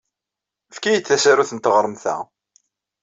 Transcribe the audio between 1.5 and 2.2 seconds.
n teɣremt-a!